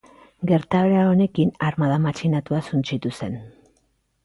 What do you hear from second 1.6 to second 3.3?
armada matxinatua suntsitu